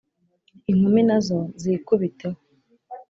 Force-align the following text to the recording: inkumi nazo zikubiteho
inkumi 0.71 1.01
nazo 1.09 1.37
zikubiteho 1.61 2.37